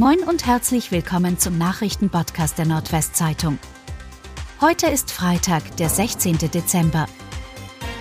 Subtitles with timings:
[0.00, 3.58] Moin und herzlich willkommen zum Nachrichtenpodcast der Nordwestzeitung.
[4.58, 6.38] Heute ist Freitag, der 16.
[6.38, 7.06] Dezember.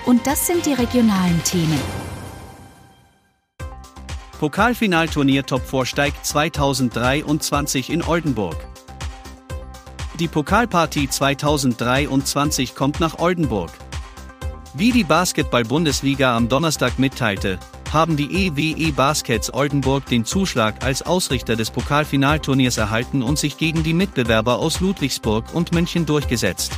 [0.06, 1.78] Und das sind die regionalen Themen.
[4.40, 8.56] Pokalfinalturnier Top 4 steigt 2023 in Oldenburg.
[10.20, 13.72] Die Pokalpartie 2023 kommt nach Oldenburg.
[14.74, 17.60] Wie die Basketball-Bundesliga am Donnerstag mitteilte,
[17.94, 23.84] haben die EWE Baskets Oldenburg den Zuschlag als Ausrichter des Pokalfinalturniers erhalten und sich gegen
[23.84, 26.72] die Mitbewerber aus Ludwigsburg und München durchgesetzt.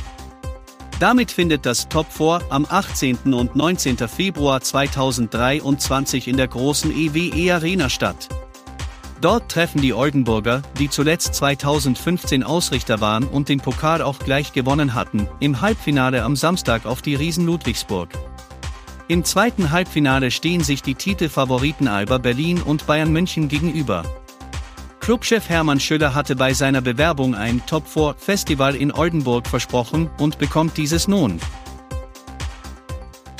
[1.00, 3.34] Damit findet das Top 4 am 18.
[3.34, 3.96] und 19.
[4.08, 8.28] Februar 2023 in der großen EWE Arena statt.
[9.20, 14.94] Dort treffen die Oldenburger, die zuletzt 2015 Ausrichter waren und den Pokal auch gleich gewonnen
[14.94, 18.08] hatten, im Halbfinale am Samstag auf die Riesen Ludwigsburg.
[19.08, 24.04] Im zweiten Halbfinale stehen sich die Titelfavoriten Alba Berlin und Bayern München gegenüber.
[25.00, 30.38] Clubchef Hermann Schüller hatte bei seiner Bewerbung ein Top 4 Festival in Oldenburg versprochen und
[30.38, 31.40] bekommt dieses nun.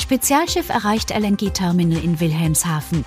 [0.01, 3.05] Spezialschiff erreicht LNG-Terminal in Wilhelmshaven.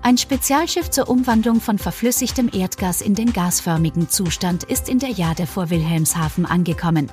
[0.00, 5.46] Ein Spezialschiff zur Umwandlung von verflüssigtem Erdgas in den gasförmigen Zustand ist in der Jade
[5.46, 7.10] vor Wilhelmshaven angekommen.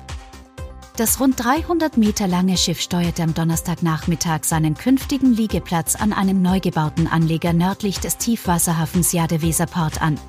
[0.96, 6.60] Das rund 300 Meter lange Schiff steuerte am Donnerstagnachmittag seinen künftigen Liegeplatz an einem neu
[6.60, 10.20] gebauten Anleger nördlich des Tiefwasserhafens Jade-Weserport an.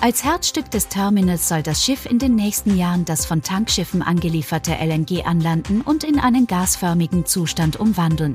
[0.00, 4.72] Als Herzstück des Terminals soll das Schiff in den nächsten Jahren das von Tankschiffen angelieferte
[4.72, 8.34] LNG anlanden und in einen gasförmigen Zustand umwandeln.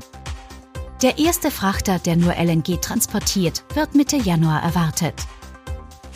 [1.02, 5.14] Der erste Frachter, der nur LNG transportiert, wird Mitte Januar erwartet.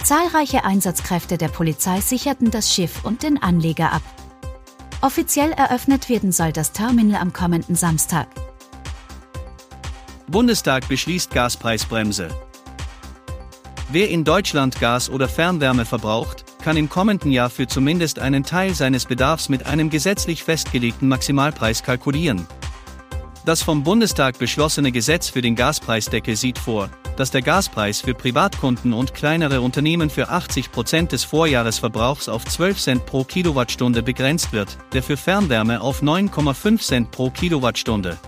[0.04, 4.02] Zahlreiche Einsatzkräfte der Polizei sicherten das Schiff und den Anleger ab.
[5.02, 8.28] Offiziell eröffnet werden soll das Terminal am kommenden Samstag.
[10.26, 12.28] Bundestag beschließt Gaspreisbremse.
[13.90, 18.74] Wer in Deutschland Gas oder Fernwärme verbraucht, kann im kommenden Jahr für zumindest einen Teil
[18.74, 22.46] seines Bedarfs mit einem gesetzlich festgelegten Maximalpreis kalkulieren.
[23.44, 28.92] Das vom Bundestag beschlossene Gesetz für den Gaspreisdeckel sieht vor, dass der Gaspreis für Privatkunden
[28.92, 34.76] und kleinere Unternehmen für 80 Prozent des Vorjahresverbrauchs auf 12 Cent pro Kilowattstunde begrenzt wird,
[34.92, 38.18] der für Fernwärme auf 9,5 Cent pro Kilowattstunde.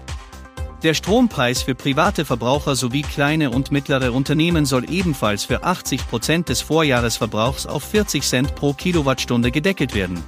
[0.82, 6.48] Der Strompreis für private Verbraucher sowie kleine und mittlere Unternehmen soll ebenfalls für 80 Prozent
[6.48, 10.22] des Vorjahresverbrauchs auf 40 Cent pro Kilowattstunde gedeckelt werden.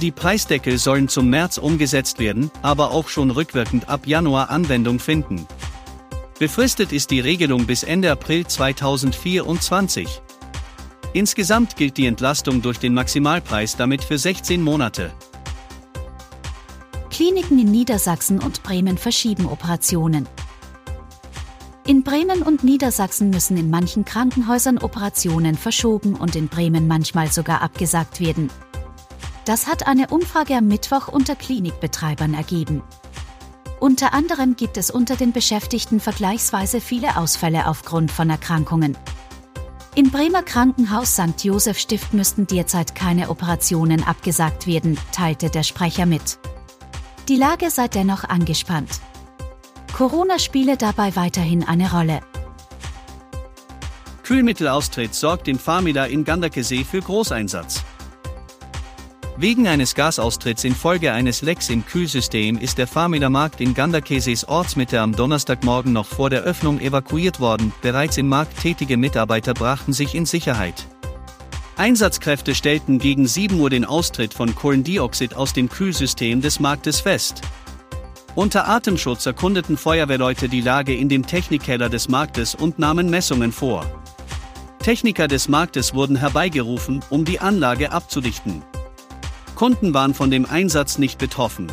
[0.00, 5.46] Die Preisdeckel sollen zum März umgesetzt werden, aber auch schon rückwirkend ab Januar Anwendung finden.
[6.40, 10.22] Befristet ist die Regelung bis Ende April 2024.
[11.12, 15.12] Insgesamt gilt die Entlastung durch den Maximalpreis damit für 16 Monate.
[17.10, 20.26] Kliniken in Niedersachsen und Bremen verschieben Operationen.
[21.86, 27.60] In Bremen und Niedersachsen müssen in manchen Krankenhäusern Operationen verschoben und in Bremen manchmal sogar
[27.60, 28.50] abgesagt werden.
[29.44, 32.82] Das hat eine Umfrage am Mittwoch unter Klinikbetreibern ergeben.
[33.80, 38.96] Unter anderem gibt es unter den Beschäftigten vergleichsweise viele Ausfälle aufgrund von Erkrankungen.
[39.94, 41.42] Im Bremer Krankenhaus St.
[41.42, 46.38] Joseph Stift müssten derzeit keine Operationen abgesagt werden, teilte der Sprecher mit.
[47.28, 49.00] Die Lage sei dennoch angespannt.
[49.94, 52.20] Corona spiele dabei weiterhin eine Rolle.
[54.24, 57.82] Kühlmittelaustritt sorgt im Farmida in Gandakesee für Großeinsatz.
[59.40, 65.00] Wegen eines Gasaustritts infolge eines Lecks im Kühlsystem ist der Farmider Markt in Ganderkeses Ortsmitte
[65.00, 70.14] am Donnerstagmorgen noch vor der Öffnung evakuiert worden, bereits im Markt tätige Mitarbeiter brachten sich
[70.14, 70.86] in Sicherheit.
[71.78, 77.40] Einsatzkräfte stellten gegen 7 Uhr den Austritt von Kohlendioxid aus dem Kühlsystem des Marktes fest.
[78.34, 83.86] Unter Atemschutz erkundeten Feuerwehrleute die Lage in dem Technikkeller des Marktes und nahmen Messungen vor.
[84.80, 88.62] Techniker des Marktes wurden herbeigerufen, um die Anlage abzudichten.
[89.60, 91.70] Kunden waren von dem Einsatz nicht betroffen.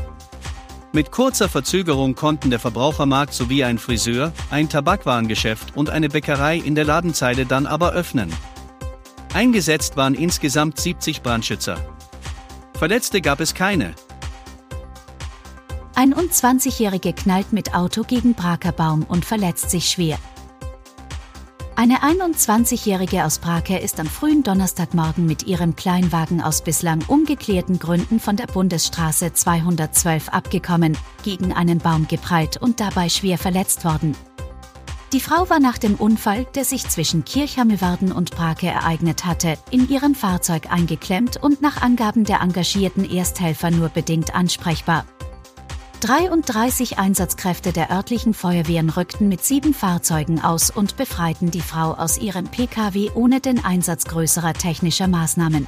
[0.92, 6.76] Mit kurzer Verzögerung konnten der Verbrauchermarkt sowie ein Friseur, ein Tabakwarengeschäft und eine Bäckerei in
[6.76, 8.30] der Ladenzeile dann aber öffnen.
[9.34, 11.78] Eingesetzt waren insgesamt 70 Brandschützer.
[12.74, 13.96] Verletzte gab es keine.
[15.96, 20.20] Ein und 20-Jährige knallt mit Auto gegen Brakerbaum und verletzt sich schwer.
[21.80, 28.20] Eine 21-Jährige aus Brake ist am frühen Donnerstagmorgen mit ihrem Kleinwagen aus bislang ungeklärten Gründen
[28.20, 34.16] von der Bundesstraße 212 abgekommen, gegen einen Baum geprallt und dabei schwer verletzt worden.
[35.14, 39.88] Die Frau war nach dem Unfall, der sich zwischen Kirchhammelwarden und Brake ereignet hatte, in
[39.88, 45.06] ihrem Fahrzeug eingeklemmt und nach Angaben der engagierten Ersthelfer nur bedingt ansprechbar.
[46.00, 52.20] 33 Einsatzkräfte der örtlichen Feuerwehren rückten mit sieben Fahrzeugen aus und befreiten die Frau aus
[52.20, 55.68] ihrem Pkw ohne den Einsatz größerer technischer Maßnahmen.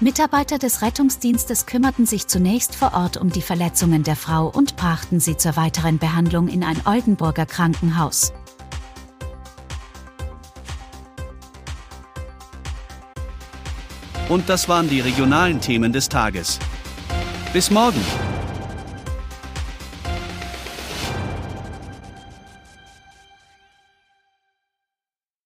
[0.00, 5.18] Mitarbeiter des Rettungsdienstes kümmerten sich zunächst vor Ort um die Verletzungen der Frau und brachten
[5.18, 8.32] sie zur weiteren Behandlung in ein Oldenburger Krankenhaus.
[14.28, 16.58] Und das waren die regionalen Themen des Tages.
[17.52, 18.02] Bis morgen!